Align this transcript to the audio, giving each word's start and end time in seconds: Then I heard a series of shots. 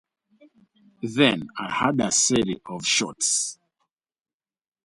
Then 1.03 1.49
I 1.59 1.69
heard 1.71 2.01
a 2.01 2.11
series 2.11 2.57
of 2.65 2.83
shots. 2.87 3.59